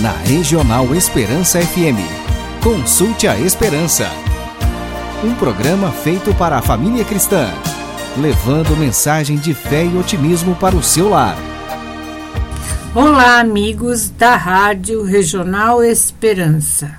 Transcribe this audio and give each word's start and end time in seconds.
na 0.00 0.12
Regional 0.12 0.94
Esperança 0.94 1.60
FM. 1.60 2.00
Consulte 2.62 3.28
a 3.28 3.38
Esperança. 3.38 4.08
Um 5.22 5.34
programa 5.34 5.92
feito 5.92 6.34
para 6.34 6.56
a 6.56 6.62
família 6.62 7.04
cristã, 7.04 7.50
levando 8.16 8.74
mensagem 8.78 9.36
de 9.36 9.52
fé 9.52 9.84
e 9.84 9.98
otimismo 9.98 10.56
para 10.56 10.74
o 10.74 10.82
seu 10.82 11.10
lar. 11.10 11.36
Olá, 12.94 13.40
amigos 13.40 14.08
da 14.08 14.36
Rádio 14.36 15.02
Regional 15.02 15.84
Esperança. 15.84 16.98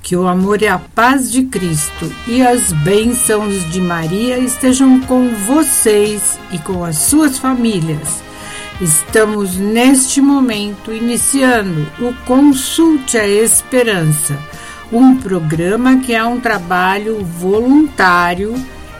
Que 0.00 0.14
o 0.14 0.28
amor 0.28 0.62
e 0.62 0.68
a 0.68 0.78
paz 0.78 1.32
de 1.32 1.42
Cristo 1.42 2.10
e 2.28 2.40
as 2.40 2.72
bênçãos 2.72 3.68
de 3.72 3.80
Maria 3.80 4.38
estejam 4.38 5.00
com 5.00 5.28
vocês 5.44 6.38
e 6.52 6.58
com 6.58 6.84
as 6.84 6.98
suas 6.98 7.36
famílias. 7.36 8.27
Estamos 8.80 9.56
neste 9.56 10.20
momento 10.20 10.92
iniciando 10.92 11.84
o 11.98 12.14
Consulte 12.24 13.18
a 13.18 13.26
Esperança, 13.26 14.38
um 14.92 15.16
programa 15.16 15.96
que 15.96 16.14
é 16.14 16.24
um 16.24 16.38
trabalho 16.38 17.24
voluntário 17.24 18.54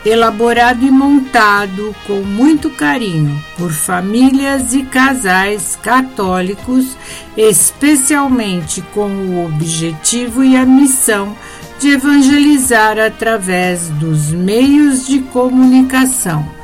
elaborado 0.04 0.84
e 0.84 0.90
montado 0.90 1.94
com 2.08 2.22
muito 2.22 2.70
carinho 2.70 3.40
por 3.56 3.70
famílias 3.70 4.74
e 4.74 4.82
casais 4.82 5.78
católicos, 5.80 6.96
especialmente 7.36 8.82
com 8.92 9.08
o 9.08 9.46
objetivo 9.46 10.42
e 10.42 10.56
a 10.56 10.66
missão 10.66 11.36
de 11.78 11.90
evangelizar 11.90 12.98
através 12.98 13.90
dos 13.90 14.32
meios 14.32 15.06
de 15.06 15.20
comunicação 15.20 16.57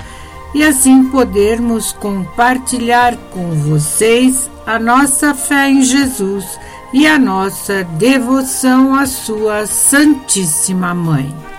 e 0.55 0.63
assim 0.63 1.11
podermos 1.11 1.93
compartilhar 1.93 3.17
com 3.33 3.51
vocês 3.51 4.49
a 4.65 4.79
nossa 4.79 5.35
fé 5.35 5.69
em 5.69 5.83
Jesus 5.83 6.59
e 6.93 7.07
a 7.07 7.19
nossa 7.19 7.83
devoção 7.83 8.95
à 8.95 9.05
Sua 9.05 9.67
Santíssima 9.67 10.95
Mãe. 10.95 11.54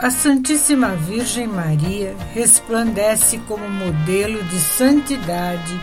A 0.00 0.08
Santíssima 0.10 0.96
Virgem 0.96 1.46
Maria 1.46 2.16
resplandece 2.32 3.36
como 3.46 3.68
modelo 3.68 4.42
de 4.44 4.58
santidade 4.58 5.78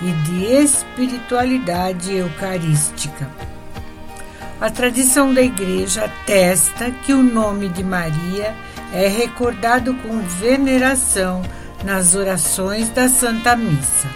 e 0.00 0.12
de 0.12 0.44
espiritualidade 0.44 2.14
eucarística. 2.14 3.28
A 4.60 4.70
tradição 4.70 5.34
da 5.34 5.42
Igreja 5.42 6.04
atesta 6.04 6.92
que 6.92 7.12
o 7.12 7.24
nome 7.24 7.68
de 7.68 7.82
Maria 7.82 8.54
é 8.92 9.08
recordado 9.08 9.94
com 9.94 10.20
veneração 10.20 11.42
nas 11.84 12.14
orações 12.14 12.88
da 12.90 13.08
Santa 13.08 13.56
Missa. 13.56 14.08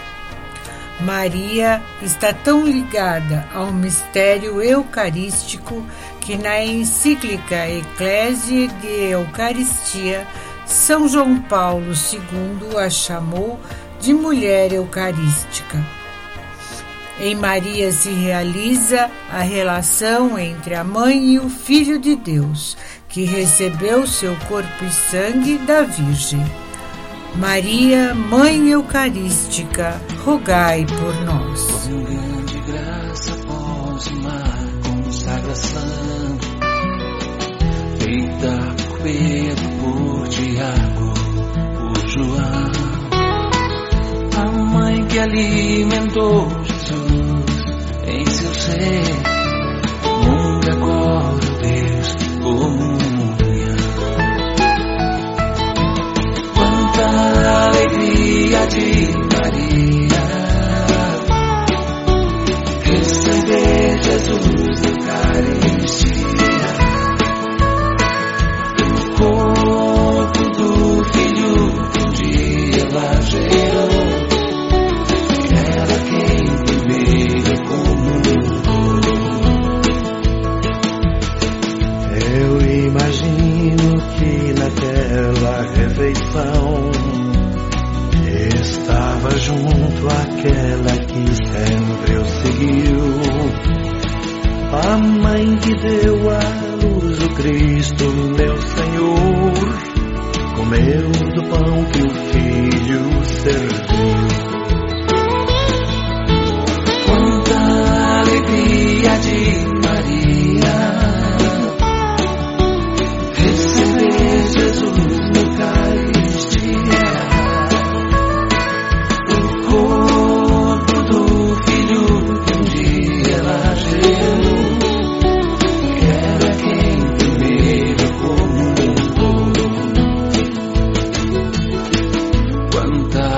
Maria 1.00 1.82
está 2.00 2.32
tão 2.32 2.64
ligada 2.64 3.48
ao 3.52 3.72
mistério 3.72 4.62
eucarístico 4.62 5.84
que 6.24 6.36
na 6.38 6.62
encíclica 6.62 7.68
Eclésia 7.68 8.68
de 8.68 9.10
Eucaristia, 9.10 10.26
São 10.66 11.06
João 11.06 11.38
Paulo 11.42 11.92
II 11.92 12.78
a 12.78 12.88
chamou 12.88 13.60
de 14.00 14.14
mulher 14.14 14.72
eucarística. 14.72 15.84
Em 17.20 17.34
Maria 17.34 17.92
se 17.92 18.10
realiza 18.10 19.08
a 19.30 19.40
relação 19.40 20.38
entre 20.38 20.74
a 20.74 20.82
mãe 20.82 21.34
e 21.34 21.38
o 21.38 21.48
Filho 21.48 21.98
de 21.98 22.16
Deus, 22.16 22.76
que 23.08 23.24
recebeu 23.24 24.06
seu 24.06 24.34
corpo 24.48 24.84
e 24.84 24.90
sangue 24.90 25.58
da 25.58 25.82
Virgem. 25.82 26.44
Maria, 27.36 28.14
Mãe 28.14 28.70
Eucarística, 28.70 30.00
rogai 30.24 30.86
por 30.86 31.14
nós. 31.24 32.33
Pedro, 39.04 39.68
por 39.82 40.28
Tiago, 40.28 41.12
por 41.76 42.08
João. 42.08 42.72
A 44.34 44.50
mãe 44.50 45.04
que 45.04 45.18
alimentou 45.18 46.48
Jesus 46.64 47.44
em 48.06 48.24
seu 48.24 48.54
ser, 48.54 49.04
mundo 50.24 50.70
agora 50.72 51.38
Deus 51.60 52.14
comunhão. 52.42 52.96
Quanta 56.54 57.04
alegria 57.66 58.66
de 58.68 58.88
Maria 59.36 60.24
receber 62.84 64.02
Jesus 64.02 64.82
Eucaristia, 64.82 66.53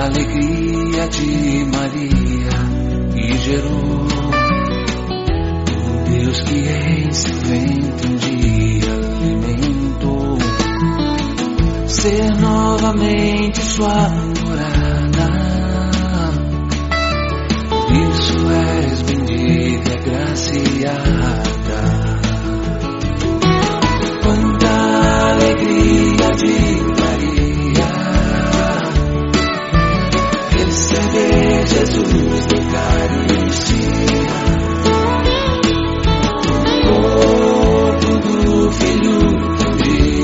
alegria 0.07 1.07
de 1.09 1.65
Maria 1.65 2.49
que 3.13 3.37
gerou 3.37 4.07
um 5.69 6.03
Deus 6.05 6.41
que 6.41 6.55
em 6.55 7.09
ventre 7.43 8.07
um 8.07 8.15
dia 8.15 8.93
alimentou 8.93 10.37
ser 11.87 12.35
novamente 12.39 13.59
sua 13.61 14.09
morada. 14.09 15.27
Isso 18.09 18.49
és 18.49 19.01
bendita, 19.01 19.89
e 19.89 19.93
agraciada. 19.93 21.07
Quanta 24.23 24.71
alegria 25.31 26.31
de 26.35 26.96
Jesus 31.69 32.45
na 32.47 32.57
Eucaristia. 32.57 33.87
Corpo 36.87 38.11
do 38.19 38.71
Filho 38.71 39.19
que 39.77 40.16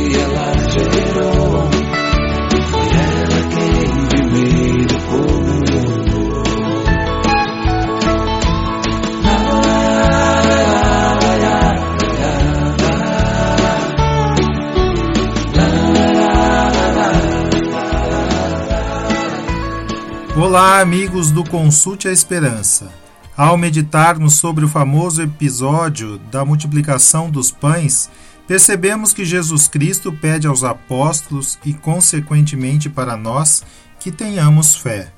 Olá, 20.36 20.80
amigos 20.80 21.30
do 21.30 21.44
Consulte 21.44 22.08
a 22.08 22.12
Esperança. 22.12 22.92
Ao 23.38 23.56
meditarmos 23.56 24.34
sobre 24.34 24.66
o 24.66 24.68
famoso 24.68 25.22
episódio 25.22 26.18
da 26.32 26.44
multiplicação 26.44 27.30
dos 27.30 27.52
pães, 27.52 28.10
percebemos 28.48 29.14
que 29.14 29.24
Jesus 29.24 29.68
Cristo 29.68 30.12
pede 30.12 30.48
aos 30.48 30.64
apóstolos 30.64 31.60
e, 31.64 31.72
consequentemente, 31.72 32.90
para 32.90 33.16
nós 33.16 33.64
que 34.00 34.12
tenhamos 34.12 34.76
fé. 34.76 35.14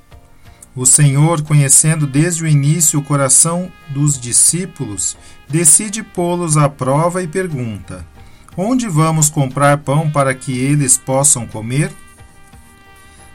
O 0.74 0.84
Senhor, 0.84 1.40
conhecendo 1.40 2.06
desde 2.06 2.44
o 2.44 2.46
início 2.46 3.00
o 3.00 3.02
coração 3.02 3.72
dos 3.88 4.20
discípulos, 4.20 5.16
decide 5.48 6.02
pô-los 6.02 6.58
à 6.58 6.68
prova 6.68 7.22
e 7.22 7.26
pergunta: 7.26 8.06
Onde 8.54 8.86
vamos 8.86 9.30
comprar 9.30 9.78
pão 9.78 10.10
para 10.10 10.34
que 10.34 10.58
eles 10.58 10.98
possam 10.98 11.46
comer? 11.46 11.90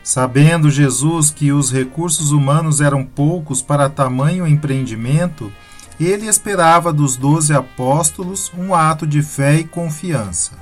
Sabendo 0.03 0.69
Jesus 0.69 1.30
que 1.30 1.51
os 1.51 1.71
recursos 1.71 2.31
humanos 2.31 2.81
eram 2.81 3.03
poucos 3.03 3.62
para 3.62 3.89
tamanho 3.89 4.48
empreendimento, 4.48 5.51
ele 6.00 6.25
esperava 6.25 6.92
dos 6.92 7.15
doze 7.15 7.53
apóstolos 7.53 8.51
um 8.57 8.74
ato 8.74 9.06
de 9.06 9.21
fé 9.21 9.57
e 9.57 9.63
confiança. 9.63 10.53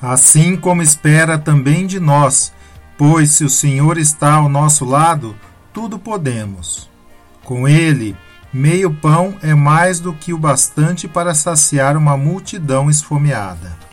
Assim 0.00 0.56
como 0.56 0.80
espera 0.80 1.36
também 1.36 1.86
de 1.86 1.98
nós, 1.98 2.52
pois 2.96 3.32
se 3.32 3.44
o 3.44 3.50
Senhor 3.50 3.98
está 3.98 4.34
ao 4.34 4.48
nosso 4.48 4.84
lado, 4.84 5.36
tudo 5.72 5.98
podemos. 5.98 6.88
Com 7.44 7.66
ele, 7.66 8.16
meio 8.52 8.94
pão 8.94 9.36
é 9.42 9.54
mais 9.54 9.98
do 9.98 10.12
que 10.12 10.32
o 10.32 10.38
bastante 10.38 11.08
para 11.08 11.34
saciar 11.34 11.96
uma 11.96 12.16
multidão 12.16 12.88
esfomeada. 12.88 13.89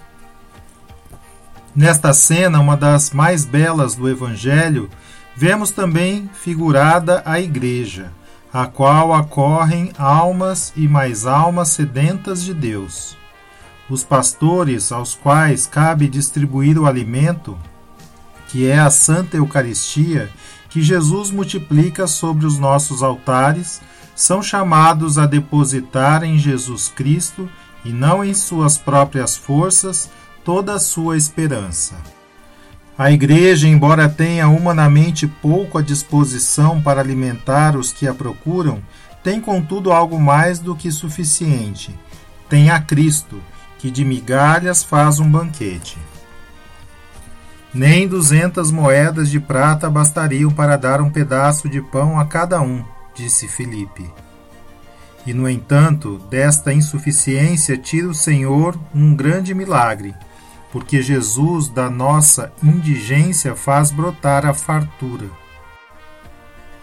Nesta 1.77 2.11
cena, 2.11 2.59
uma 2.59 2.75
das 2.75 3.11
mais 3.11 3.45
belas 3.45 3.93
do 3.93 4.09
Evangelho, 4.09 4.89
vemos 5.35 5.69
também 5.69 6.27
figurada 6.33 7.21
a 7.23 7.39
Igreja, 7.39 8.11
a 8.51 8.65
qual 8.65 9.13
acorrem 9.13 9.91
almas 9.95 10.73
e 10.75 10.87
mais 10.87 11.27
almas 11.27 11.69
sedentas 11.69 12.43
de 12.43 12.51
Deus. 12.51 13.15
Os 13.87 14.03
pastores, 14.03 14.91
aos 14.91 15.13
quais 15.13 15.67
cabe 15.67 16.07
distribuir 16.07 16.79
o 16.79 16.87
alimento, 16.87 17.55
que 18.47 18.65
é 18.65 18.79
a 18.79 18.89
Santa 18.89 19.37
Eucaristia, 19.37 20.31
que 20.71 20.81
Jesus 20.81 21.29
multiplica 21.29 22.07
sobre 22.07 22.47
os 22.47 22.57
nossos 22.57 23.03
altares, 23.03 23.81
são 24.15 24.41
chamados 24.41 25.19
a 25.19 25.27
depositar 25.27 26.23
em 26.23 26.39
Jesus 26.39 26.87
Cristo 26.87 27.47
e 27.85 27.89
não 27.89 28.25
em 28.25 28.33
suas 28.33 28.79
próprias 28.79 29.37
forças 29.37 30.09
toda 30.47 30.75
a 30.75 30.79
sua 30.79 31.17
esperança. 31.17 31.95
A 32.97 33.11
Igreja, 33.11 33.67
embora 33.67 34.07
tenha 34.07 34.47
humanamente 34.47 35.27
pouco 35.27 35.77
à 35.77 35.81
disposição 35.81 36.81
para 36.81 37.01
alimentar 37.01 37.75
os 37.75 37.91
que 37.91 38.07
a 38.07 38.13
procuram, 38.13 38.81
tem 39.21 39.41
contudo 39.41 39.91
algo 39.91 40.17
mais 40.17 40.57
do 40.57 40.73
que 40.73 40.89
suficiente. 40.89 41.93
Tem 42.47 42.69
a 42.69 42.79
Cristo, 42.79 43.41
que 43.77 43.91
de 43.91 44.05
migalhas 44.05 44.85
faz 44.85 45.19
um 45.19 45.29
banquete. 45.29 45.97
Nem 47.73 48.07
duzentas 48.07 48.71
moedas 48.71 49.29
de 49.29 49.41
prata 49.41 49.89
bastariam 49.89 50.49
para 50.49 50.77
dar 50.77 51.01
um 51.01 51.09
pedaço 51.09 51.67
de 51.67 51.81
pão 51.81 52.17
a 52.17 52.23
cada 52.23 52.61
um, 52.61 52.85
disse 53.13 53.49
Filipe. 53.49 54.09
E, 55.25 55.33
no 55.33 55.49
entanto, 55.49 56.21
desta 56.29 56.73
insuficiência 56.73 57.77
tira 57.77 58.07
o 58.07 58.15
Senhor 58.15 58.79
um 58.95 59.13
grande 59.13 59.53
milagre 59.53 60.15
porque 60.71 61.01
Jesus 61.01 61.69
da 61.69 61.89
nossa 61.89 62.51
indigência 62.61 63.55
faz 63.55 63.91
brotar 63.91 64.45
a 64.45 64.53
fartura. 64.53 65.29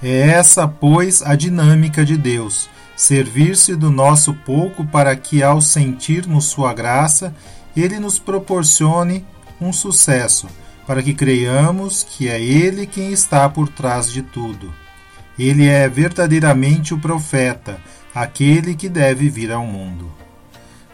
É 0.03 0.31
essa, 0.31 0.67
pois, 0.69 1.23
a 1.23 1.35
dinâmica 1.35 2.05
de 2.05 2.17
Deus, 2.17 2.69
servir-se 2.97 3.75
do 3.75 3.91
nosso 3.91 4.35
pouco 4.35 4.85
para 4.85 5.15
que, 5.17 5.43
ao 5.43 5.61
sentirmos 5.61 6.47
Sua 6.47 6.75
graça, 6.75 7.35
Ele 7.77 7.99
nos 7.99 8.19
proporcione 8.19 9.25
um 9.61 9.73
sucesso, 9.73 10.47
para 10.87 11.03
que 11.03 11.15
creiamos 11.15 12.05
que 12.05 12.29
é 12.29 12.41
Ele 12.41 12.87
quem 12.87 13.13
está 13.13 13.49
por 13.49 13.69
trás 13.69 14.13
de 14.13 14.23
tudo. 14.23 14.73
Ele 15.39 15.67
é 15.67 15.89
verdadeiramente 15.89 16.95
o 16.95 16.99
profeta, 16.99 17.81
aquele 18.15 18.75
que 18.75 18.89
deve 18.89 19.29
vir 19.29 19.51
ao 19.51 19.67
mundo. 19.67 20.24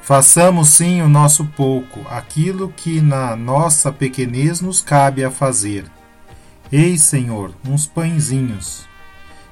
Façamos 0.02 0.70
sim 0.70 1.02
o 1.02 1.08
nosso 1.08 1.44
pouco, 1.44 2.00
aquilo 2.08 2.72
que 2.74 3.00
na 3.00 3.36
nossa 3.36 3.92
pequenez 3.92 4.60
nos 4.60 4.80
cabe 4.80 5.22
a 5.24 5.30
fazer. 5.30 5.84
Eis, 6.72 7.02
Senhor, 7.02 7.52
uns 7.68 7.86
pãezinhos. 7.86 8.88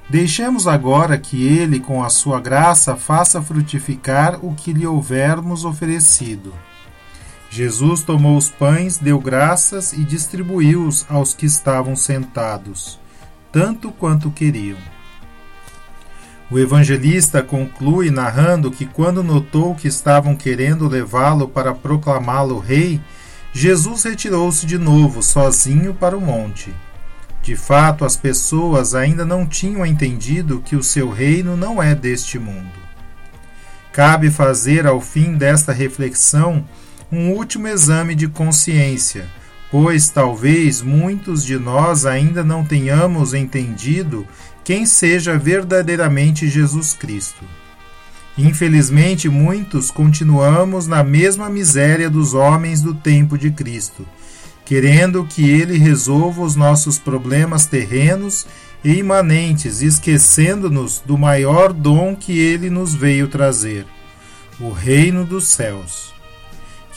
Deixemos 0.09 0.67
agora 0.67 1.17
que 1.17 1.45
Ele, 1.45 1.79
com 1.79 2.03
a 2.03 2.09
sua 2.09 2.39
graça, 2.39 2.95
faça 2.95 3.41
frutificar 3.41 4.43
o 4.43 4.55
que 4.55 4.73
lhe 4.73 4.87
houvermos 4.87 5.65
oferecido. 5.65 6.53
Jesus 7.51 8.01
tomou 8.01 8.35
os 8.35 8.49
pães, 8.49 8.97
deu 8.97 9.19
graças 9.19 9.93
e 9.93 10.03
distribuiu-os 10.03 11.05
aos 11.09 11.33
que 11.33 11.45
estavam 11.45 11.95
sentados, 11.95 12.99
tanto 13.51 13.91
quanto 13.91 14.31
queriam. 14.31 14.77
O 16.51 16.57
evangelista 16.57 17.43
conclui 17.43 18.09
narrando 18.09 18.71
que, 18.71 18.85
quando 18.85 19.23
notou 19.23 19.75
que 19.75 19.87
estavam 19.87 20.35
querendo 20.35 20.87
levá-lo 20.87 21.47
para 21.47 21.75
proclamá-lo 21.75 22.57
rei, 22.57 22.99
Jesus 23.53 24.03
retirou-se 24.03 24.65
de 24.65 24.77
novo, 24.77 25.21
sozinho, 25.21 25.93
para 25.93 26.17
o 26.17 26.21
monte. 26.21 26.73
De 27.43 27.55
fato, 27.55 28.03
as 28.03 28.17
pessoas 28.17 28.95
ainda 28.95 29.23
não 29.23 29.45
tinham 29.45 29.85
entendido 29.85 30.61
que 30.65 30.75
o 30.75 30.83
seu 30.83 31.09
reino 31.09 31.55
não 31.55 31.81
é 31.81 31.93
deste 31.93 32.39
mundo. 32.39 32.79
Cabe 33.91 34.31
fazer, 34.31 34.87
ao 34.87 34.99
fim 34.99 35.35
desta 35.35 35.71
reflexão, 35.71 36.65
um 37.11 37.31
último 37.31 37.67
exame 37.67 38.15
de 38.15 38.27
consciência, 38.27 39.27
pois 39.71 40.09
talvez 40.09 40.81
muitos 40.81 41.43
de 41.43 41.57
nós 41.57 42.05
ainda 42.05 42.43
não 42.43 42.63
tenhamos 42.63 43.33
entendido 43.33 44.27
quem 44.69 44.85
seja 44.85 45.35
verdadeiramente 45.35 46.47
Jesus 46.47 46.93
Cristo. 46.93 47.43
Infelizmente, 48.37 49.27
muitos 49.27 49.89
continuamos 49.89 50.85
na 50.85 51.03
mesma 51.03 51.49
miséria 51.49 52.07
dos 52.07 52.35
homens 52.35 52.79
do 52.79 52.93
tempo 52.93 53.35
de 53.35 53.49
Cristo, 53.49 54.07
querendo 54.63 55.25
que 55.25 55.49
ele 55.49 55.75
resolva 55.79 56.43
os 56.43 56.55
nossos 56.55 56.99
problemas 56.99 57.65
terrenos 57.65 58.45
e 58.83 58.91
imanentes, 58.91 59.81
esquecendo-nos 59.81 61.01
do 61.03 61.17
maior 61.17 61.73
dom 61.73 62.15
que 62.15 62.37
ele 62.37 62.69
nos 62.69 62.93
veio 62.93 63.27
trazer, 63.27 63.87
o 64.59 64.69
reino 64.69 65.25
dos 65.25 65.47
céus. 65.47 66.13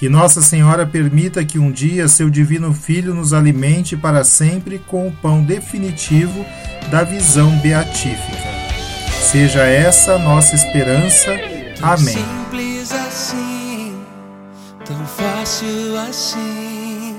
Que 0.02 0.08
Nossa 0.08 0.42
Senhora 0.42 0.84
permita 0.84 1.44
que 1.44 1.60
um 1.60 1.70
dia 1.70 2.08
seu 2.08 2.28
Divino 2.28 2.74
Filho 2.74 3.14
nos 3.14 3.32
alimente 3.32 3.96
para 3.96 4.24
sempre 4.24 4.80
com 4.80 5.06
o 5.06 5.12
pão 5.12 5.44
definitivo 5.44 6.44
da 6.90 7.04
visão 7.04 7.56
beatífica. 7.58 8.36
Seja 9.30 9.62
essa 9.62 10.18
nossa 10.18 10.56
esperança. 10.56 11.30
Amém. 11.80 12.16
Simples 12.16 12.90
assim, 12.90 13.94
tão 14.84 15.06
fácil 15.06 15.96
assim. 16.08 17.16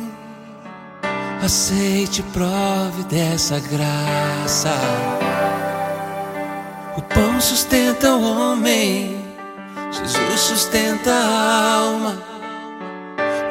Aceite 1.41 2.21
prove 2.33 3.03
dessa 3.09 3.61
graça. 3.61 4.73
O 6.97 7.01
pão 7.01 7.39
sustenta 7.39 8.11
o 8.11 8.51
homem, 8.51 9.15
Jesus 9.89 10.39
sustenta 10.41 11.11
a 11.11 11.75
alma. 11.77 12.32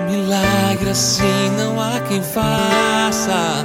Milagre 0.09 0.91
assim 0.91 1.51
não 1.57 1.81
há 1.81 2.01
quem 2.09 2.23
faça. 2.23 3.65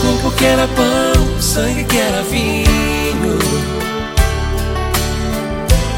Corpo 0.00 0.36
que 0.36 0.44
era 0.44 0.66
pão, 0.68 1.40
sangue 1.40 1.84
que 1.84 1.98
era 1.98 2.22
vinho. 2.22 3.38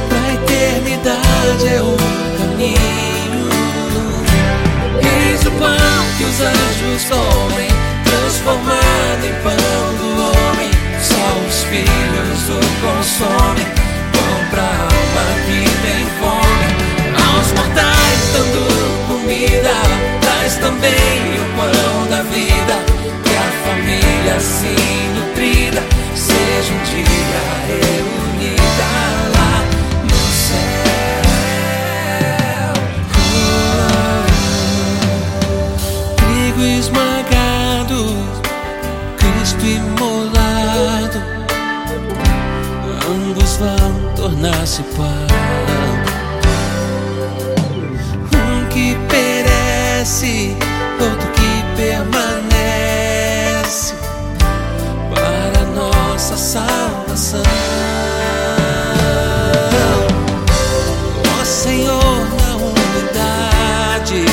Pra 0.08 0.34
eternidade 0.34 1.68
é 1.68 1.82
o 1.82 1.96
caminho. 2.38 3.48
Eis 5.00 5.46
o 5.46 5.50
pão 5.52 6.02
que 6.18 6.24
os 6.24 6.40
anjos 6.40 7.04
comem, 7.08 7.68
transformado 8.04 9.24
em 9.24 9.34
pão 9.42 9.96
do 9.98 10.08
homem. 10.22 10.70
Só 11.00 11.48
os 11.48 11.62
filhos 11.64 12.48
o 12.48 12.60
consomem. 12.80 13.66
Pão 14.12 14.50
pra 14.50 14.62
alma 14.62 15.24
que 15.46 15.64
tem 15.82 16.06
fome 16.20 16.41
mortais 17.54 18.20
dando 18.32 18.62
comida, 19.08 19.74
traz 20.20 20.56
também 20.56 21.40
o 21.40 21.44
pão 21.56 22.06
da 22.08 22.22
vida, 22.22 22.76
que 23.24 23.34
a 23.36 23.48
família 23.64 24.34
assim 24.36 24.92
nutrida, 25.14 25.82
seja 26.14 26.72
um 26.72 26.82
dia 26.84 27.42
reunida 27.68 28.90
lá 29.34 29.54
no 30.04 30.22
céu. 30.42 30.92
Trigo 36.16 36.62
esmagado, 36.62 37.98
Cristo 39.18 39.64
imolado, 39.66 41.20
ambos 43.08 43.52
vão 43.56 43.92
tornar-se 44.16 44.82
paz. 44.82 45.71
Perece, 50.12 50.56
outro 51.00 51.26
que 51.32 51.64
permanece 51.76 53.14
para 55.14 55.64
nossa 55.74 56.36
salvação. 56.36 57.42
Ó 61.40 61.44
Senhor, 61.44 62.26
na 62.40 62.56
humildade, 62.56 64.24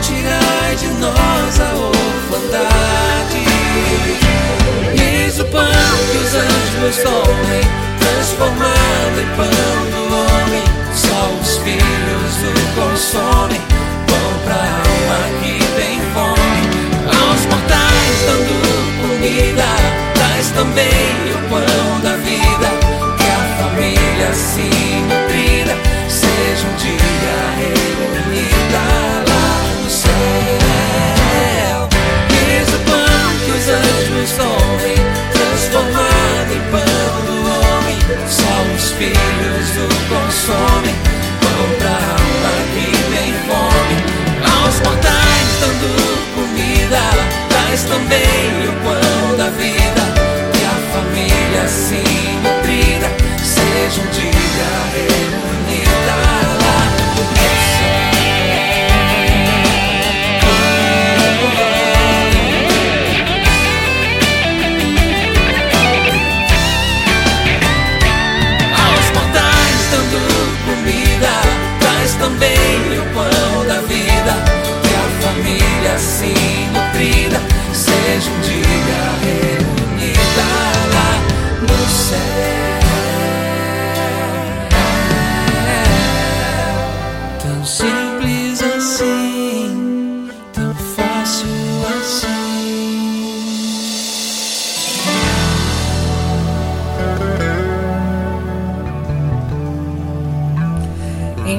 tirai 0.00 0.76
de 0.76 0.88
nós 1.00 1.60
a 1.60 1.74
orfandade. 1.74 3.44
Eis 5.00 5.38
o 5.38 5.44
pão 5.44 5.62
que 6.10 6.18
os 6.18 6.34
anjos 6.34 6.96
comem, 7.02 7.62
transformado 8.00 9.20
em 9.20 9.26
pão 9.36 9.90
do 9.90 10.02
homem. 10.14 10.64
Só 10.94 11.30
os 11.40 11.56
filhos 11.58 12.11
o 12.92 12.94
consomem, 12.94 13.60
pão 14.06 14.38
pra 14.44 14.54
alma 14.54 15.20
que 15.42 15.58
tem 15.76 15.98
fome. 16.12 16.62
Aos 17.06 17.46
mortais 17.46 18.18
dando 18.26 18.54
comida, 19.00 19.64
traz 20.14 20.50
também 20.50 20.84
o 21.34 21.48
pão 21.48 22.00
da 22.02 22.16
vida. 22.16 22.68
Que 23.16 23.28
a 23.30 23.64
família 23.64 24.28
assim 24.28 25.21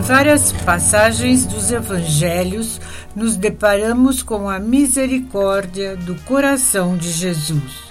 várias 0.03 0.51
passagens 0.51 1.45
dos 1.45 1.71
evangelhos, 1.71 2.79
nos 3.15 3.37
deparamos 3.37 4.21
com 4.21 4.49
a 4.49 4.59
misericórdia 4.59 5.95
do 5.95 6.15
coração 6.23 6.97
de 6.97 7.09
Jesus. 7.09 7.83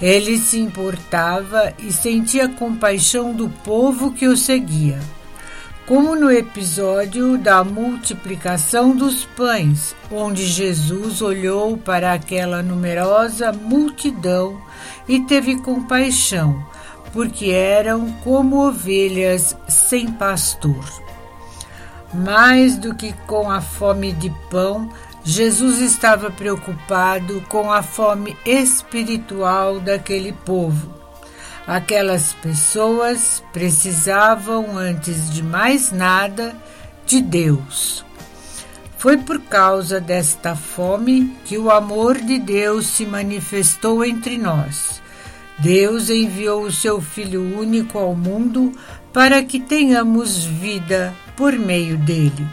Ele 0.00 0.36
se 0.36 0.60
importava 0.60 1.72
e 1.78 1.90
sentia 1.90 2.48
compaixão 2.48 3.32
do 3.32 3.48
povo 3.48 4.12
que 4.12 4.28
o 4.28 4.36
seguia. 4.36 5.00
Como 5.86 6.14
no 6.14 6.30
episódio 6.30 7.38
da 7.38 7.64
multiplicação 7.64 8.94
dos 8.94 9.24
pães, 9.24 9.96
onde 10.12 10.44
Jesus 10.44 11.22
olhou 11.22 11.78
para 11.78 12.12
aquela 12.12 12.62
numerosa 12.62 13.52
multidão 13.52 14.60
e 15.08 15.20
teve 15.20 15.56
compaixão, 15.62 16.62
porque 17.10 17.46
eram 17.46 18.12
como 18.22 18.68
ovelhas 18.68 19.56
sem 19.66 20.12
pastor. 20.12 21.07
Mais 22.12 22.76
do 22.76 22.94
que 22.94 23.12
com 23.26 23.50
a 23.50 23.60
fome 23.60 24.12
de 24.12 24.30
pão, 24.50 24.90
Jesus 25.24 25.80
estava 25.80 26.30
preocupado 26.30 27.42
com 27.48 27.70
a 27.70 27.82
fome 27.82 28.36
espiritual 28.46 29.78
daquele 29.78 30.32
povo. 30.32 30.94
Aquelas 31.66 32.32
pessoas 32.32 33.42
precisavam, 33.52 34.78
antes 34.78 35.30
de 35.30 35.42
mais 35.42 35.92
nada, 35.92 36.56
de 37.04 37.20
Deus. 37.20 38.02
Foi 38.96 39.18
por 39.18 39.38
causa 39.42 40.00
desta 40.00 40.56
fome 40.56 41.36
que 41.44 41.58
o 41.58 41.70
amor 41.70 42.18
de 42.18 42.38
Deus 42.38 42.86
se 42.86 43.04
manifestou 43.04 44.02
entre 44.02 44.38
nós. 44.38 45.02
Deus 45.58 46.08
enviou 46.08 46.62
o 46.62 46.72
seu 46.72 47.02
Filho 47.02 47.42
único 47.58 47.98
ao 47.98 48.14
mundo 48.14 48.72
para 49.12 49.42
que 49.42 49.60
tenhamos 49.60 50.44
vida 50.44 51.14
por 51.38 51.52
meio 51.56 51.96
dele. 51.96 52.44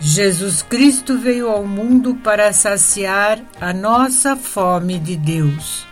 Jesus 0.00 0.62
Cristo 0.62 1.18
veio 1.18 1.50
ao 1.50 1.66
mundo 1.66 2.14
para 2.14 2.50
saciar 2.50 3.38
a 3.60 3.74
nossa 3.74 4.34
fome 4.34 4.98
de 4.98 5.14
Deus. 5.16 5.86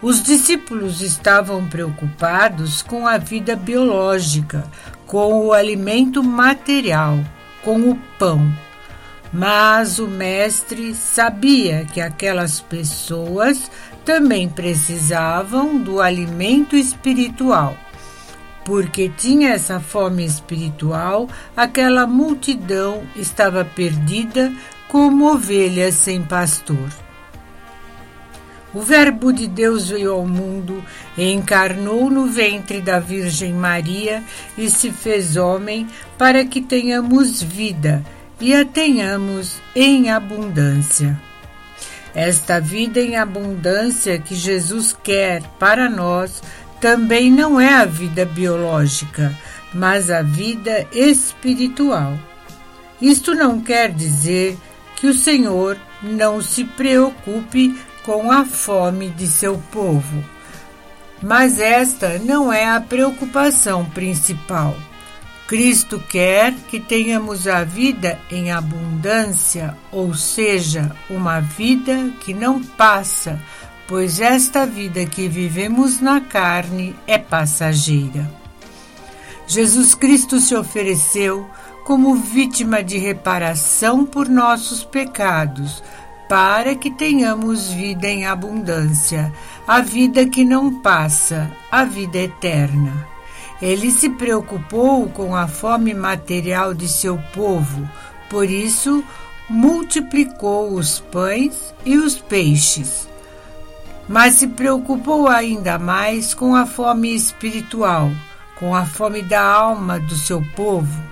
Os 0.00 0.22
discípulos 0.22 1.00
estavam 1.00 1.66
preocupados 1.66 2.80
com 2.80 3.08
a 3.08 3.18
vida 3.18 3.56
biológica, 3.56 4.70
com 5.04 5.46
o 5.46 5.52
alimento 5.52 6.22
material, 6.22 7.18
com 7.64 7.90
o 7.90 7.96
pão. 8.16 8.54
Mas 9.32 9.98
o 9.98 10.06
Mestre 10.06 10.94
sabia 10.94 11.84
que 11.86 12.00
aquelas 12.00 12.60
pessoas 12.60 13.68
também 14.04 14.48
precisavam 14.48 15.76
do 15.76 16.00
alimento 16.00 16.76
espiritual. 16.76 17.76
Porque 18.66 19.08
tinha 19.08 19.50
essa 19.50 19.78
fome 19.78 20.26
espiritual, 20.26 21.28
aquela 21.56 22.04
multidão 22.06 23.04
estava 23.14 23.64
perdida 23.64 24.52
como 24.88 25.32
ovelhas 25.32 25.94
sem 25.94 26.20
pastor. 26.20 26.90
O 28.74 28.80
Verbo 28.80 29.32
de 29.32 29.46
Deus 29.46 29.88
veio 29.88 30.12
ao 30.12 30.26
mundo, 30.26 30.84
encarnou 31.16 32.10
no 32.10 32.26
ventre 32.26 32.82
da 32.82 32.98
Virgem 32.98 33.54
Maria 33.54 34.22
e 34.58 34.68
se 34.68 34.90
fez 34.90 35.36
homem 35.36 35.86
para 36.18 36.44
que 36.44 36.60
tenhamos 36.60 37.40
vida 37.40 38.04
e 38.40 38.52
a 38.52 38.64
tenhamos 38.64 39.58
em 39.76 40.10
abundância. 40.10 41.18
Esta 42.14 42.60
vida 42.60 43.00
em 43.00 43.16
abundância 43.16 44.18
que 44.18 44.34
Jesus 44.34 44.96
quer 45.04 45.42
para 45.58 45.88
nós 45.88 46.42
também 46.80 47.30
não 47.30 47.60
é 47.60 47.74
a 47.74 47.84
vida 47.84 48.24
biológica, 48.24 49.36
mas 49.72 50.10
a 50.10 50.22
vida 50.22 50.86
espiritual. 50.92 52.18
Isto 53.00 53.34
não 53.34 53.60
quer 53.60 53.92
dizer 53.92 54.56
que 54.96 55.06
o 55.06 55.14
Senhor 55.14 55.76
não 56.02 56.40
se 56.40 56.64
preocupe 56.64 57.78
com 58.02 58.30
a 58.30 58.44
fome 58.44 59.10
de 59.10 59.26
seu 59.26 59.58
povo. 59.70 60.24
Mas 61.22 61.58
esta 61.58 62.18
não 62.18 62.52
é 62.52 62.66
a 62.66 62.80
preocupação 62.80 63.84
principal. 63.84 64.76
Cristo 65.46 66.02
quer 66.08 66.52
que 66.68 66.80
tenhamos 66.80 67.46
a 67.46 67.62
vida 67.62 68.18
em 68.30 68.50
abundância, 68.50 69.76
ou 69.92 70.12
seja, 70.12 70.90
uma 71.08 71.40
vida 71.40 72.10
que 72.20 72.34
não 72.34 72.62
passa, 72.62 73.40
pois 73.88 74.20
esta 74.20 74.66
vida 74.66 75.06
que 75.06 75.28
vivemos 75.28 76.00
na 76.00 76.20
carne 76.20 76.94
é 77.06 77.18
passageira. 77.18 78.28
Jesus 79.46 79.94
Cristo 79.94 80.40
se 80.40 80.54
ofereceu 80.54 81.48
como 81.84 82.16
vítima 82.16 82.82
de 82.82 82.98
reparação 82.98 84.04
por 84.04 84.28
nossos 84.28 84.82
pecados, 84.82 85.84
para 86.28 86.74
que 86.74 86.90
tenhamos 86.90 87.68
vida 87.68 88.08
em 88.08 88.26
abundância, 88.26 89.32
a 89.68 89.80
vida 89.80 90.26
que 90.26 90.44
não 90.44 90.80
passa, 90.80 91.48
a 91.70 91.84
vida 91.84 92.18
eterna. 92.18 93.06
Ele 93.62 93.92
se 93.92 94.10
preocupou 94.10 95.08
com 95.10 95.36
a 95.36 95.46
fome 95.46 95.94
material 95.94 96.74
de 96.74 96.88
seu 96.88 97.16
povo, 97.32 97.88
por 98.28 98.50
isso 98.50 99.04
multiplicou 99.48 100.74
os 100.74 100.98
pães 100.98 101.72
e 101.84 101.96
os 101.96 102.16
peixes. 102.16 103.08
Mas 104.08 104.34
se 104.34 104.46
preocupou 104.46 105.28
ainda 105.28 105.78
mais 105.78 106.34
com 106.34 106.54
a 106.54 106.66
fome 106.66 107.14
espiritual, 107.14 108.10
com 108.56 108.74
a 108.74 108.84
fome 108.84 109.22
da 109.22 109.42
alma 109.42 109.98
do 109.98 110.16
seu 110.16 110.42
povo. 110.54 111.02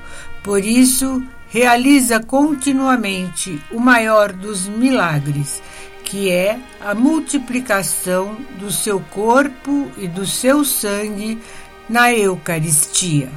Por 0.42 0.64
isso, 0.64 1.22
realiza 1.48 2.20
continuamente 2.20 3.60
o 3.70 3.80
maior 3.80 4.32
dos 4.32 4.68
milagres, 4.68 5.62
que 6.04 6.30
é 6.30 6.58
a 6.80 6.94
multiplicação 6.94 8.36
do 8.58 8.70
seu 8.70 9.00
corpo 9.00 9.90
e 9.96 10.06
do 10.06 10.26
seu 10.26 10.64
sangue 10.64 11.40
na 11.88 12.12
Eucaristia. 12.12 13.30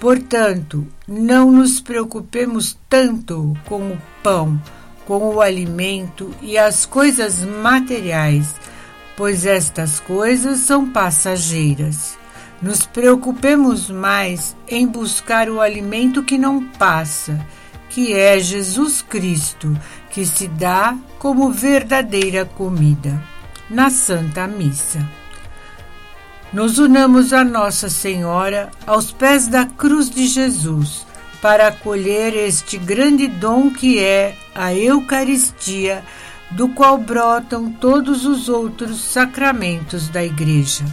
Portanto, 0.00 0.86
não 1.06 1.52
nos 1.52 1.80
preocupemos 1.80 2.78
tanto 2.88 3.54
com 3.66 3.92
o 3.92 3.98
pão, 4.22 4.60
com 5.06 5.34
o 5.34 5.40
alimento 5.40 6.34
e 6.40 6.56
as 6.56 6.86
coisas 6.86 7.44
materiais, 7.44 8.54
pois 9.16 9.44
estas 9.44 9.98
coisas 10.00 10.60
são 10.60 10.88
passageiras. 10.90 12.18
Nos 12.62 12.86
preocupemos 12.86 13.90
mais 13.90 14.54
em 14.68 14.86
buscar 14.86 15.48
o 15.48 15.60
alimento 15.60 16.22
que 16.22 16.36
não 16.36 16.64
passa, 16.64 17.44
que 17.88 18.12
é 18.12 18.38
Jesus 18.38 19.02
Cristo, 19.02 19.76
que 20.10 20.24
se 20.26 20.46
dá 20.46 20.96
como 21.18 21.50
verdadeira 21.50 22.44
comida, 22.44 23.22
na 23.68 23.90
Santa 23.90 24.46
Missa. 24.46 25.06
Nos 26.52 26.78
unamos 26.78 27.32
a 27.32 27.44
Nossa 27.44 27.88
Senhora 27.88 28.70
aos 28.86 29.10
pés 29.12 29.46
da 29.46 29.64
cruz 29.64 30.10
de 30.10 30.26
Jesus 30.26 31.09
para 31.40 31.68
acolher 31.68 32.34
este 32.34 32.76
grande 32.76 33.26
dom 33.26 33.70
que 33.70 33.98
é 33.98 34.34
a 34.54 34.74
Eucaristia, 34.74 36.04
do 36.50 36.68
qual 36.68 36.98
brotam 36.98 37.70
todos 37.70 38.26
os 38.26 38.48
outros 38.48 39.00
sacramentos 39.00 40.08
da 40.08 40.24
Igreja. 40.24 40.84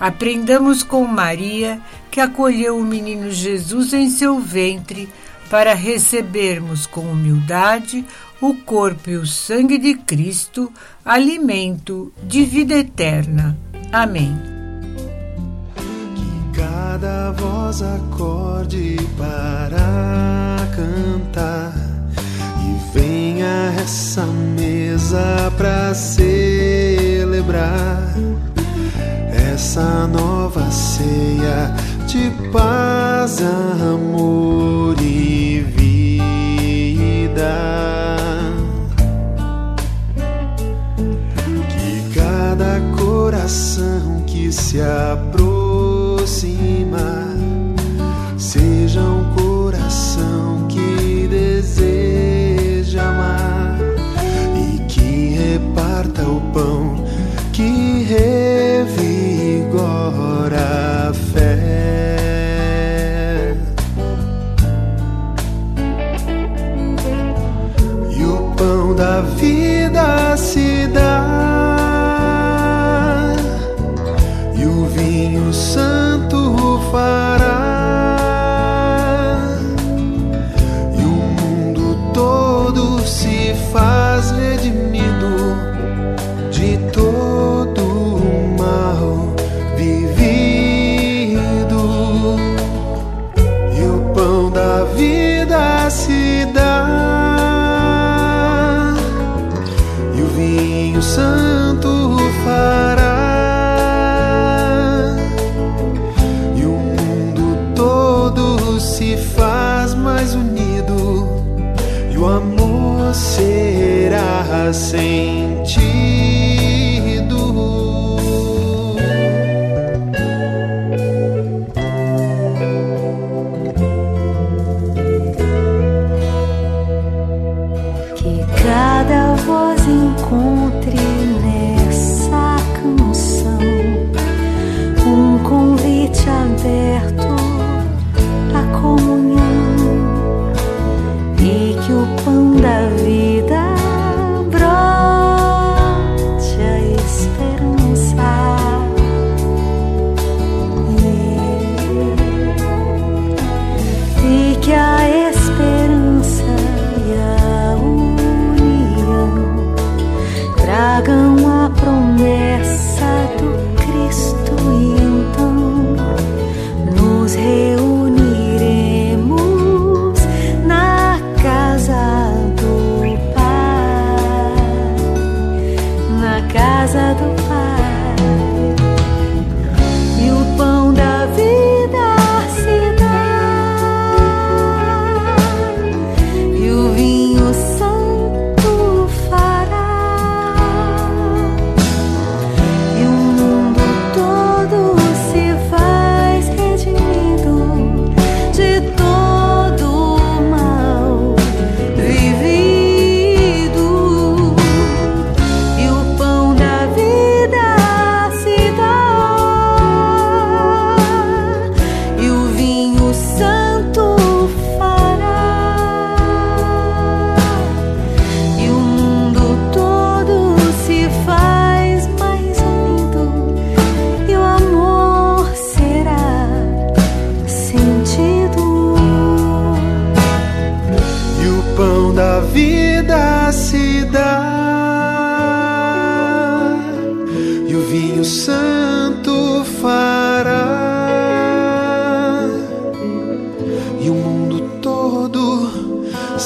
Aprendamos 0.00 0.82
com 0.82 1.04
Maria, 1.06 1.80
que 2.10 2.20
acolheu 2.20 2.78
o 2.78 2.84
menino 2.84 3.30
Jesus 3.30 3.92
em 3.92 4.10
seu 4.10 4.38
ventre, 4.40 5.08
para 5.48 5.74
recebermos 5.74 6.86
com 6.86 7.02
humildade 7.02 8.04
o 8.40 8.54
corpo 8.54 9.10
e 9.10 9.16
o 9.16 9.26
sangue 9.26 9.78
de 9.78 9.94
Cristo, 9.94 10.72
alimento 11.04 12.12
de 12.22 12.44
vida 12.44 12.74
eterna. 12.74 13.56
Amém 13.92 14.55
cada 16.98 17.30
voz 17.32 17.82
acorde 17.82 18.96
para 19.18 20.56
cantar 20.74 21.74
e 22.64 22.98
venha 22.98 23.74
essa 23.78 24.24
mesa 24.24 25.52
para 25.58 25.92
celebrar 25.92 26.94
essa 29.52 30.06
nova 30.06 30.70
ceia 30.70 31.74
de 32.06 32.30
paz, 32.50 33.42
amor 33.42 34.96
e 34.98 35.66
vida. 35.76 36.56
Que 41.68 42.14
cada 42.18 42.80
coração 42.96 44.24
que 44.26 44.50
se 44.50 44.80
aproxima 44.80 45.95
aproxima, 46.26 47.36
seja 48.36 49.00
um 49.00 49.32
coração 49.36 50.66
que 50.66 51.28
deseja 51.28 53.00
amar 53.10 53.78
e 54.56 54.78
que 54.88 55.36
reparta 55.36 56.22
o 56.22 56.40
pão 56.52 57.04
que 57.52 58.02
revigora 58.02 58.45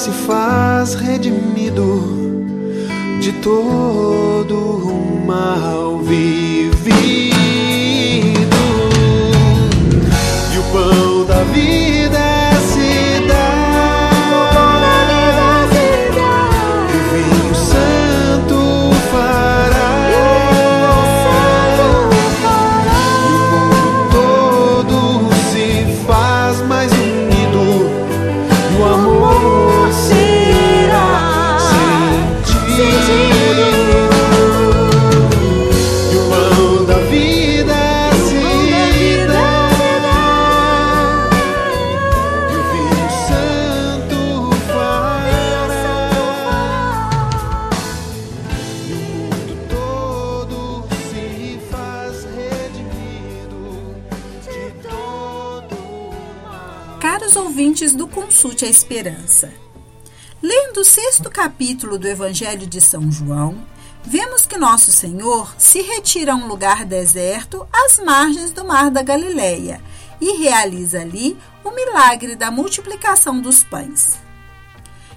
faz 0.09 0.95
redimido 0.95 2.03
de 3.21 3.33
todo 3.33 4.55
o 4.57 5.27
mal 5.27 5.99
vivido. 5.99 6.81
E 10.55 10.59
o 10.59 10.63
pão 10.73 11.27
da 11.27 11.43
vida 11.53 12.00
Consulte 58.40 58.64
a 58.64 58.68
Esperança, 58.68 59.53
lendo 60.42 60.81
o 60.81 60.85
sexto 60.85 61.29
capítulo 61.29 61.98
do 61.98 62.09
Evangelho 62.09 62.66
de 62.66 62.81
São 62.81 63.12
João, 63.12 63.62
vemos 64.03 64.46
que 64.46 64.57
Nosso 64.57 64.90
Senhor 64.90 65.55
se 65.59 65.83
retira 65.83 66.33
a 66.33 66.35
um 66.35 66.46
lugar 66.46 66.87
deserto 66.87 67.68
às 67.70 67.98
margens 67.98 68.50
do 68.50 68.64
Mar 68.64 68.90
da 68.90 69.03
Galileia 69.03 69.79
e 70.18 70.38
realiza 70.38 71.03
ali 71.03 71.37
o 71.62 71.70
milagre 71.70 72.35
da 72.35 72.50
multiplicação 72.50 73.42
dos 73.42 73.62
pães. 73.62 74.18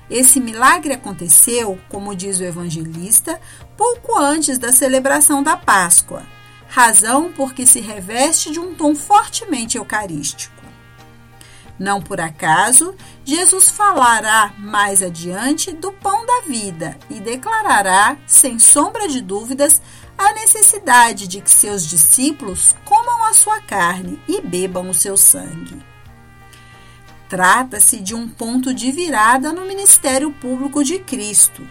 Esse 0.09 0.41
milagre 0.41 0.91
aconteceu, 0.91 1.79
como 1.87 2.13
diz 2.13 2.41
o 2.41 2.43
evangelista, 2.43 3.39
pouco 3.77 4.19
antes 4.19 4.57
da 4.57 4.73
celebração 4.73 5.41
da 5.41 5.55
Páscoa, 5.55 6.23
razão 6.67 7.31
porque 7.31 7.65
se 7.65 7.79
reveste 7.79 8.51
de 8.51 8.59
um 8.59 8.75
tom 8.75 8.93
fortemente 8.93 9.77
eucarístico. 9.77 10.52
Não 11.83 12.01
por 12.01 12.21
acaso, 12.21 12.95
Jesus 13.25 13.69
falará 13.69 14.53
mais 14.57 15.03
adiante 15.03 15.73
do 15.73 15.91
pão 15.91 16.25
da 16.25 16.39
vida 16.47 16.97
e 17.09 17.19
declarará, 17.19 18.15
sem 18.25 18.57
sombra 18.57 19.05
de 19.09 19.19
dúvidas, 19.19 19.81
a 20.17 20.31
necessidade 20.31 21.27
de 21.27 21.41
que 21.41 21.51
seus 21.51 21.85
discípulos 21.85 22.73
comam 22.85 23.25
a 23.25 23.33
sua 23.33 23.59
carne 23.59 24.17
e 24.29 24.39
bebam 24.39 24.89
o 24.89 24.93
seu 24.93 25.17
sangue. 25.17 25.83
Trata-se 27.27 27.99
de 27.99 28.15
um 28.15 28.29
ponto 28.29 28.73
de 28.73 28.89
virada 28.89 29.51
no 29.51 29.65
ministério 29.65 30.31
público 30.31 30.85
de 30.85 30.99
Cristo, 30.99 31.67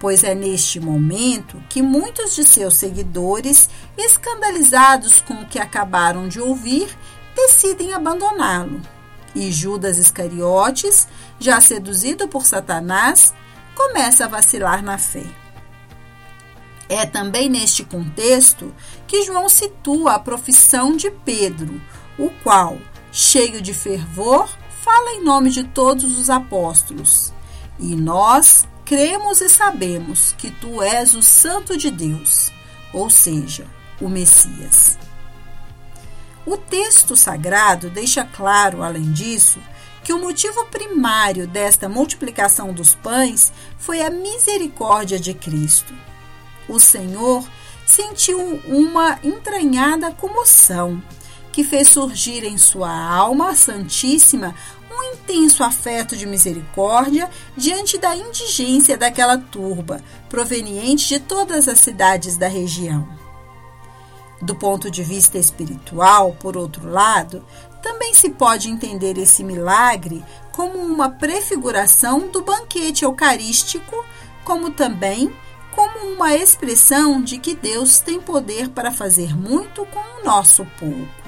pois 0.00 0.24
é 0.24 0.34
neste 0.34 0.80
momento 0.80 1.62
que 1.68 1.80
muitos 1.80 2.34
de 2.34 2.42
seus 2.42 2.74
seguidores, 2.74 3.70
escandalizados 3.96 5.20
com 5.20 5.34
o 5.34 5.46
que 5.46 5.60
acabaram 5.60 6.26
de 6.26 6.40
ouvir, 6.40 6.88
decidem 7.36 7.94
abandoná-lo. 7.94 8.93
E 9.34 9.50
Judas 9.50 9.98
Iscariotes, 9.98 11.08
já 11.38 11.60
seduzido 11.60 12.28
por 12.28 12.46
Satanás, 12.46 13.34
começa 13.74 14.24
a 14.24 14.28
vacilar 14.28 14.82
na 14.82 14.98
fé. 14.98 15.24
É 16.88 17.06
também 17.06 17.48
neste 17.48 17.82
contexto 17.82 18.74
que 19.06 19.22
João 19.22 19.48
situa 19.48 20.14
a 20.14 20.18
profissão 20.18 20.96
de 20.96 21.10
Pedro, 21.10 21.80
o 22.18 22.30
qual, 22.42 22.78
cheio 23.10 23.60
de 23.60 23.72
fervor, 23.72 24.48
fala 24.82 25.12
em 25.12 25.24
nome 25.24 25.50
de 25.50 25.64
todos 25.64 26.18
os 26.18 26.28
apóstolos. 26.28 27.32
E 27.78 27.96
nós 27.96 28.68
cremos 28.84 29.40
e 29.40 29.48
sabemos 29.48 30.34
que 30.36 30.50
tu 30.50 30.82
és 30.82 31.14
o 31.14 31.22
Santo 31.22 31.76
de 31.76 31.90
Deus, 31.90 32.52
ou 32.92 33.08
seja, 33.08 33.66
o 34.00 34.08
Messias. 34.08 34.98
O 36.46 36.56
texto 36.58 37.16
sagrado 37.16 37.88
deixa 37.88 38.24
claro, 38.24 38.82
além 38.82 39.12
disso, 39.12 39.58
que 40.02 40.12
o 40.12 40.18
motivo 40.18 40.66
primário 40.66 41.46
desta 41.46 41.88
multiplicação 41.88 42.72
dos 42.72 42.94
pães 42.94 43.50
foi 43.78 44.02
a 44.02 44.10
misericórdia 44.10 45.18
de 45.18 45.32
Cristo. 45.32 45.94
O 46.68 46.78
Senhor 46.78 47.48
sentiu 47.86 48.38
uma 48.66 49.18
entranhada 49.22 50.10
comoção, 50.10 51.02
que 51.50 51.64
fez 51.64 51.88
surgir 51.88 52.44
em 52.44 52.58
sua 52.58 52.90
alma 52.92 53.54
santíssima 53.54 54.54
um 54.90 55.14
intenso 55.14 55.64
afeto 55.64 56.16
de 56.16 56.26
misericórdia 56.26 57.30
diante 57.56 57.96
da 57.96 58.14
indigência 58.14 58.98
daquela 58.98 59.38
turba, 59.38 60.02
proveniente 60.28 61.08
de 61.08 61.20
todas 61.20 61.68
as 61.68 61.80
cidades 61.80 62.36
da 62.36 62.48
região. 62.48 63.23
Do 64.42 64.54
ponto 64.54 64.90
de 64.90 65.02
vista 65.02 65.38
espiritual, 65.38 66.36
por 66.40 66.56
outro 66.56 66.88
lado, 66.88 67.44
também 67.82 68.14
se 68.14 68.30
pode 68.30 68.68
entender 68.68 69.18
esse 69.18 69.44
milagre 69.44 70.24
como 70.52 70.78
uma 70.78 71.08
prefiguração 71.08 72.28
do 72.28 72.42
banquete 72.42 73.04
eucarístico, 73.04 74.04
como 74.44 74.70
também 74.70 75.32
como 75.74 76.14
uma 76.14 76.34
expressão 76.34 77.20
de 77.20 77.38
que 77.38 77.54
Deus 77.54 78.00
tem 78.00 78.20
poder 78.20 78.68
para 78.68 78.92
fazer 78.92 79.36
muito 79.36 79.84
com 79.86 79.98
o 79.98 80.24
nosso 80.24 80.64
pouco. 80.78 81.24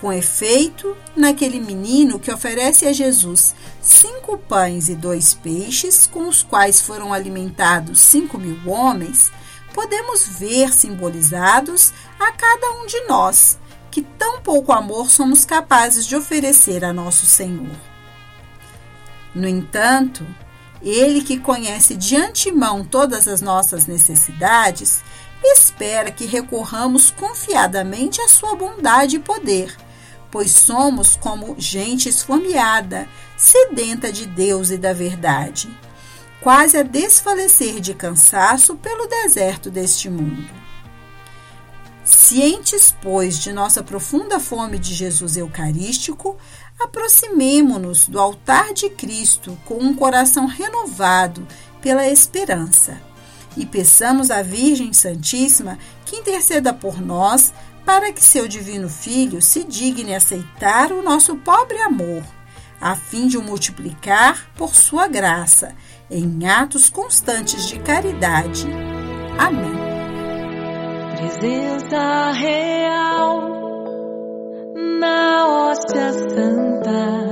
Com 0.00 0.12
efeito, 0.12 0.96
naquele 1.14 1.60
menino 1.60 2.18
que 2.18 2.30
oferece 2.30 2.86
a 2.86 2.92
Jesus 2.92 3.54
cinco 3.82 4.38
pães 4.38 4.88
e 4.88 4.94
dois 4.94 5.34
peixes, 5.34 6.06
com 6.06 6.26
os 6.26 6.42
quais 6.42 6.80
foram 6.80 7.12
alimentados 7.12 8.00
cinco 8.00 8.38
mil 8.38 8.58
homens, 8.66 9.30
podemos 9.72 10.26
ver 10.26 10.72
simbolizados 10.72 11.92
a 12.18 12.32
cada 12.32 12.72
um 12.72 12.86
de 12.86 13.00
nós, 13.06 13.58
que 13.90 14.02
tão 14.02 14.40
pouco 14.40 14.72
amor 14.72 15.10
somos 15.10 15.44
capazes 15.44 16.06
de 16.06 16.16
oferecer 16.16 16.84
a 16.84 16.92
nosso 16.92 17.26
Senhor. 17.26 17.74
No 19.34 19.46
entanto, 19.48 20.26
Ele 20.82 21.22
que 21.22 21.38
conhece 21.38 21.94
de 21.94 22.16
antemão 22.16 22.84
todas 22.84 23.28
as 23.28 23.40
nossas 23.40 23.86
necessidades, 23.86 25.02
espera 25.42 26.10
que 26.10 26.26
recorramos 26.26 27.10
confiadamente 27.10 28.20
à 28.20 28.28
Sua 28.28 28.54
bondade 28.54 29.16
e 29.16 29.20
poder, 29.20 29.76
pois 30.30 30.50
somos 30.50 31.16
como 31.16 31.56
gente 31.58 32.08
esfomeada, 32.08 33.08
sedenta 33.36 34.12
de 34.12 34.26
Deus 34.26 34.70
e 34.70 34.76
da 34.76 34.92
verdade 34.92 35.68
quase 36.40 36.76
a 36.76 36.82
desfalecer 36.82 37.80
de 37.80 37.94
cansaço 37.94 38.76
pelo 38.76 39.06
deserto 39.06 39.70
deste 39.70 40.08
mundo. 40.08 40.48
Cientes, 42.04 42.94
pois, 43.02 43.38
de 43.38 43.52
nossa 43.52 43.82
profunda 43.82 44.40
fome 44.40 44.78
de 44.78 44.94
Jesus 44.94 45.36
Eucarístico, 45.36 46.36
aproximemo-nos 46.78 48.08
do 48.08 48.18
altar 48.18 48.72
de 48.72 48.88
Cristo 48.90 49.56
com 49.64 49.74
um 49.74 49.94
coração 49.94 50.46
renovado 50.46 51.46
pela 51.80 52.08
esperança 52.08 53.00
e 53.56 53.66
peçamos 53.66 54.30
à 54.30 54.42
Virgem 54.42 54.92
Santíssima 54.92 55.78
que 56.04 56.16
interceda 56.16 56.72
por 56.72 57.00
nós 57.00 57.52
para 57.84 58.12
que 58.12 58.24
seu 58.24 58.48
Divino 58.48 58.88
Filho 58.88 59.42
se 59.42 59.64
digne 59.64 60.14
aceitar 60.14 60.92
o 60.92 61.02
nosso 61.02 61.36
pobre 61.36 61.78
amor, 61.78 62.22
a 62.80 62.96
fim 62.96 63.26
de 63.26 63.36
o 63.36 63.42
multiplicar 63.42 64.50
por 64.56 64.74
sua 64.74 65.06
graça 65.06 65.74
em 66.10 66.44
atos 66.46 66.88
constantes 66.88 67.68
de 67.68 67.78
caridade. 67.78 68.66
Amém. 69.38 69.78
Presença 71.16 72.32
real 72.32 73.48
na 74.98 75.46
hóstia 75.48 76.12
santa, 76.12 77.28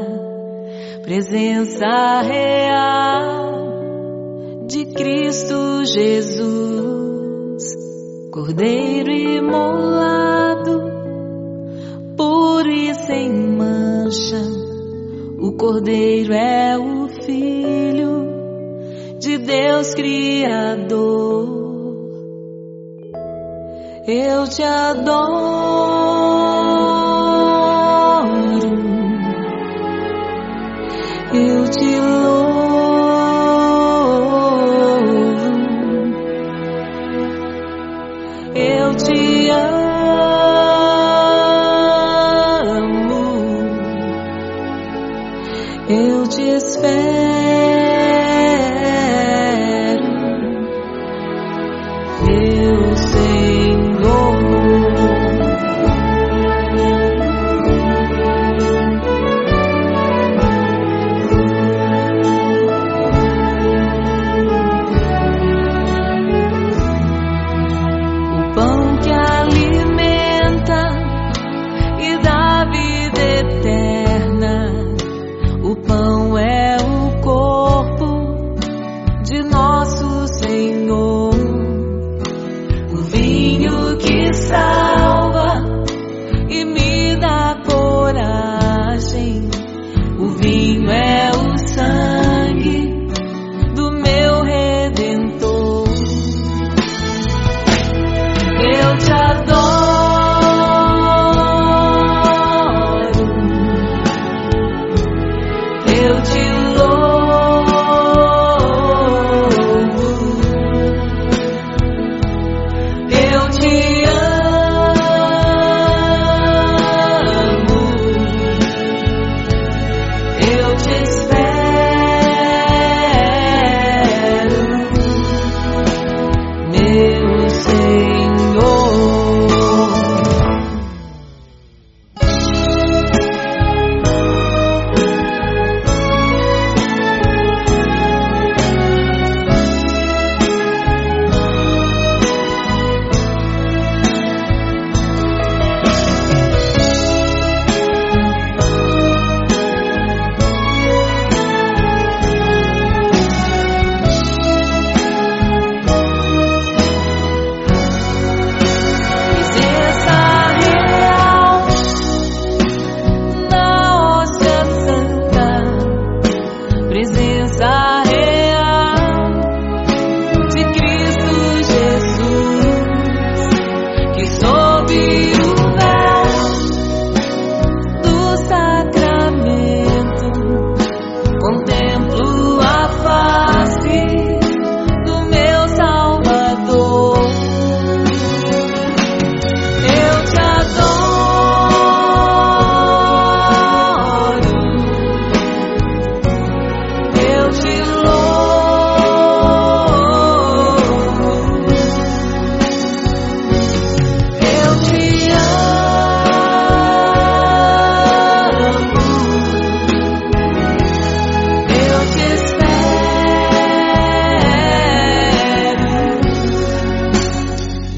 presença 1.02 2.20
real 2.22 3.58
de 4.66 4.86
Cristo 4.86 5.84
Jesus, 5.84 7.62
Cordeiro 8.30 9.10
imolado, 9.10 10.82
puro 12.16 12.70
e 12.70 12.94
sem 12.94 13.32
mancha. 13.32 14.42
O 15.40 15.52
Cordeiro 15.52 16.32
é 16.32 16.76
o 16.78 17.08
Filho 17.24 18.27
de 19.18 19.37
Deus 19.38 19.94
Criador. 19.94 21.59
Eu 24.07 24.48
te 24.48 24.62
adoro, 24.62 25.18
eu 31.35 31.68
te 31.68 32.00
louvo, 32.00 32.48
eu 38.54 38.94
te 38.94 39.38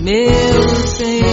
meu 0.00 0.86
Senhor. 0.86 1.29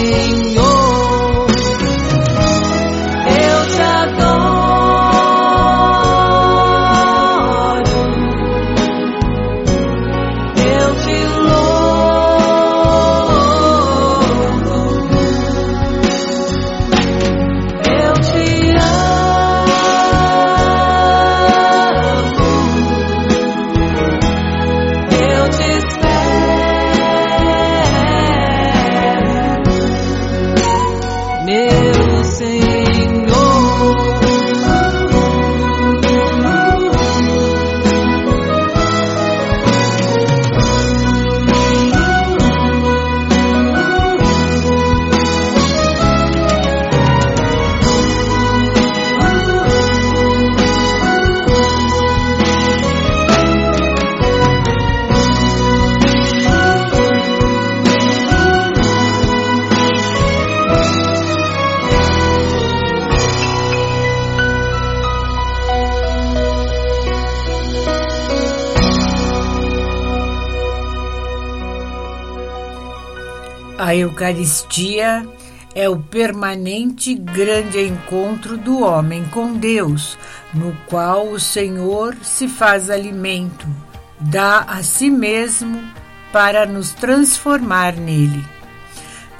A 73.88 73.96
Eucaristia 73.96 75.26
é 75.74 75.88
o 75.88 75.98
permanente 75.98 77.14
grande 77.14 77.80
encontro 77.80 78.58
do 78.58 78.82
homem 78.82 79.24
com 79.30 79.54
Deus, 79.54 80.18
no 80.52 80.76
qual 80.86 81.28
o 81.28 81.40
Senhor 81.40 82.14
se 82.20 82.48
faz 82.48 82.90
alimento, 82.90 83.66
dá 84.20 84.58
a 84.58 84.82
si 84.82 85.08
mesmo 85.08 85.82
para 86.30 86.66
nos 86.66 86.90
transformar 86.90 87.94
nele. 87.94 88.44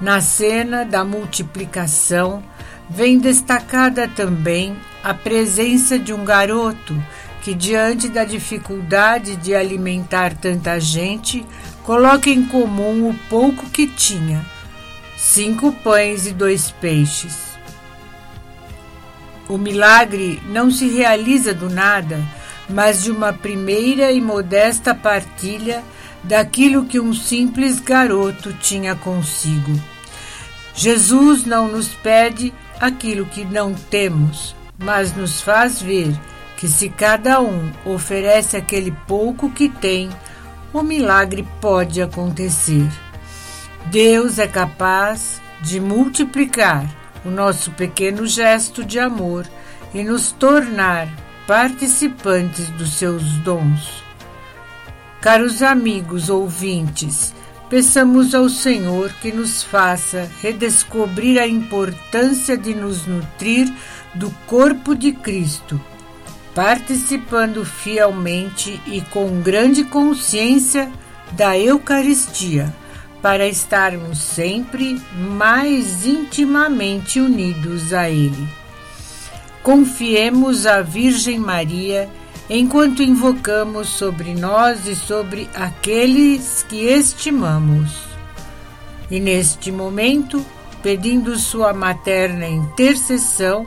Na 0.00 0.22
cena 0.22 0.82
da 0.82 1.04
multiplicação, 1.04 2.42
vem 2.88 3.18
destacada 3.18 4.08
também 4.08 4.74
a 5.04 5.12
presença 5.12 5.98
de 5.98 6.14
um 6.14 6.24
garoto 6.24 6.96
que, 7.42 7.52
diante 7.52 8.08
da 8.08 8.24
dificuldade 8.24 9.36
de 9.36 9.54
alimentar 9.54 10.34
tanta 10.34 10.80
gente, 10.80 11.46
coloca 11.88 12.28
em 12.28 12.44
comum 12.44 13.08
o 13.08 13.14
pouco 13.30 13.64
que 13.70 13.86
tinha: 13.86 14.44
cinco 15.16 15.72
pães 15.72 16.26
e 16.26 16.34
dois 16.34 16.70
peixes. 16.70 17.56
O 19.48 19.56
milagre 19.56 20.38
não 20.50 20.70
se 20.70 20.86
realiza 20.86 21.54
do 21.54 21.70
nada, 21.70 22.20
mas 22.68 23.04
de 23.04 23.10
uma 23.10 23.32
primeira 23.32 24.12
e 24.12 24.20
modesta 24.20 24.94
partilha 24.94 25.82
daquilo 26.22 26.84
que 26.84 27.00
um 27.00 27.14
simples 27.14 27.80
garoto 27.80 28.52
tinha 28.52 28.94
consigo. 28.94 29.80
Jesus 30.74 31.46
não 31.46 31.68
nos 31.68 31.88
pede 31.88 32.52
aquilo 32.78 33.24
que 33.24 33.46
não 33.46 33.72
temos, 33.72 34.54
mas 34.78 35.16
nos 35.16 35.40
faz 35.40 35.80
ver 35.80 36.14
que 36.58 36.68
se 36.68 36.90
cada 36.90 37.40
um 37.40 37.72
oferece 37.86 38.58
aquele 38.58 38.90
pouco 39.06 39.48
que 39.48 39.70
tem, 39.70 40.10
o 40.72 40.82
milagre 40.82 41.46
pode 41.60 42.02
acontecer. 42.02 42.88
Deus 43.86 44.38
é 44.38 44.46
capaz 44.46 45.40
de 45.62 45.80
multiplicar 45.80 46.86
o 47.24 47.30
nosso 47.30 47.70
pequeno 47.72 48.26
gesto 48.26 48.84
de 48.84 48.98
amor 48.98 49.46
e 49.94 50.04
nos 50.04 50.32
tornar 50.32 51.08
participantes 51.46 52.68
dos 52.70 52.92
seus 52.94 53.24
dons. 53.38 54.04
Caros 55.20 55.62
amigos 55.62 56.28
ouvintes, 56.28 57.34
peçamos 57.68 58.34
ao 58.34 58.48
Senhor 58.48 59.12
que 59.14 59.32
nos 59.32 59.62
faça 59.62 60.30
redescobrir 60.40 61.40
a 61.40 61.46
importância 61.46 62.56
de 62.56 62.74
nos 62.74 63.06
nutrir 63.06 63.72
do 64.14 64.30
corpo 64.46 64.94
de 64.94 65.12
Cristo, 65.12 65.80
participando 66.58 67.64
fielmente 67.64 68.82
e 68.84 69.00
com 69.00 69.40
grande 69.40 69.84
consciência 69.84 70.90
da 71.30 71.56
Eucaristia, 71.56 72.74
para 73.22 73.46
estarmos 73.46 74.18
sempre 74.18 75.00
mais 75.16 76.04
intimamente 76.04 77.20
unidos 77.20 77.92
a 77.92 78.10
Ele. 78.10 78.48
Confiemos 79.62 80.66
à 80.66 80.82
Virgem 80.82 81.38
Maria 81.38 82.10
enquanto 82.50 83.04
invocamos 83.04 83.90
sobre 83.90 84.34
nós 84.34 84.84
e 84.88 84.96
sobre 84.96 85.48
aqueles 85.54 86.66
que 86.68 86.86
estimamos. 86.86 88.00
E 89.08 89.20
neste 89.20 89.70
momento, 89.70 90.44
pedindo 90.82 91.38
Sua 91.38 91.72
materna 91.72 92.48
intercessão, 92.48 93.64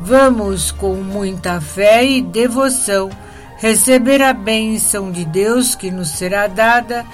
vamos 0.00 0.70
com 0.70 0.94
muita 0.94 1.60
fé 1.60 2.04
e 2.04 2.22
devoção 2.22 3.10
receber 3.58 4.22
a 4.22 4.32
bênção 4.32 5.10
de 5.10 5.24
Deus 5.24 5.74
que 5.74 5.90
nos 5.90 6.10
será 6.10 6.46
dada 6.46 7.04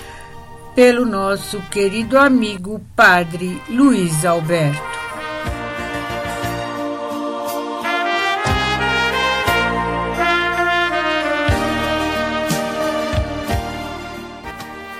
pelo 0.75 1.07
nosso 1.07 1.61
querido 1.70 2.18
amigo 2.18 2.81
Padre 2.94 3.61
Luiz 3.68 4.25
Alberto. 4.25 4.94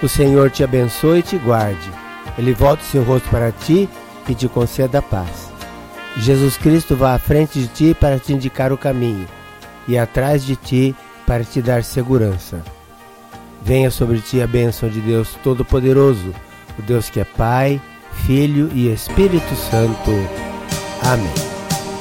O 0.03 0.09
Senhor 0.09 0.51
te 0.51 0.63
abençoe 0.63 1.21
e 1.21 1.23
te 1.23 1.39
guarde. 1.39 1.91
Ele 2.37 2.53
volte 2.53 2.85
seu 2.85 3.03
rosto 3.03 3.29
para 3.31 3.51
ti 3.51 3.89
e 4.29 4.35
te 4.35 4.47
conceda 4.49 5.01
paz. 5.01 5.44
Jesus 6.17 6.57
Cristo 6.57 6.97
vá 6.97 7.15
à 7.15 7.19
frente 7.19 7.59
de 7.59 7.69
ti 7.69 7.97
para 7.99 8.19
te 8.19 8.33
indicar 8.33 8.73
o 8.73 8.79
caminho 8.79 9.27
e 9.87 9.99
atrás 9.99 10.45
de 10.45 10.57
ti 10.57 10.95
para 11.27 11.45
te 11.45 11.61
dar 11.61 11.83
segurança. 11.83 12.63
Venha 13.63 13.91
sobre 13.91 14.21
ti 14.21 14.41
a 14.41 14.47
bênção 14.47 14.89
de 14.89 15.01
Deus 15.01 15.37
Todo-Poderoso, 15.43 16.35
o 16.79 16.83
Deus 16.83 17.09
que 17.09 17.21
é 17.21 17.25
Pai, 17.25 17.81
Filho 18.27 18.71
e 18.75 18.93
Espírito 18.93 19.55
Santo. 19.55 20.11
Amém. 21.03 21.33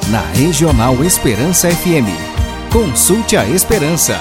Na 0.09 0.21
Regional 0.37 1.03
Esperança 1.03 1.69
FM, 1.69 2.09
consulte 2.71 3.37
a 3.37 3.45
Esperança. 3.47 4.19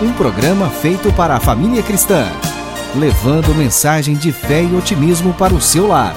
Um 0.00 0.12
programa 0.14 0.68
feito 0.68 1.12
para 1.12 1.36
a 1.36 1.40
família 1.40 1.82
cristã 1.82 2.26
levando 2.94 3.54
mensagem 3.54 4.14
de 4.14 4.32
fé 4.32 4.62
e 4.62 4.76
otimismo 4.76 5.32
para 5.34 5.54
o 5.54 5.60
seu 5.60 5.88
lar. 5.88 6.14